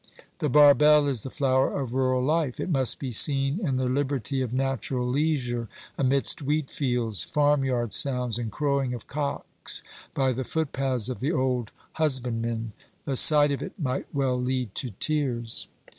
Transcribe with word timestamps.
The 0.39 0.49
barbel 0.49 1.05
is 1.05 1.21
the 1.21 1.29
flower 1.29 1.79
of 1.79 1.93
rural 1.93 2.23
life. 2.23 2.59
It 2.59 2.71
must 2.71 2.97
be 2.97 3.11
seen 3.11 3.59
in 3.59 3.77
the 3.77 3.85
liberty 3.85 4.41
of 4.41 4.51
natural 4.51 5.07
leisure, 5.07 5.69
amidst 5.95 6.39
wheatfields, 6.41 7.23
farm 7.23 7.63
yard 7.63 7.93
sounds 7.93 8.39
and 8.39 8.51
crowing 8.51 8.95
of 8.95 9.05
cocks, 9.05 9.83
by 10.15 10.31
the 10.33 10.43
footpaths 10.43 11.07
of 11.07 11.19
the 11.19 11.31
old 11.31 11.71
husbandmen. 12.01 12.71
The 13.05 13.15
sight 13.15 13.51
of 13.51 13.61
it 13.61 13.73
might 13.77 14.07
well 14.11 14.41
lead 14.41 14.73
to 14.73 14.89
tears. 14.89 15.67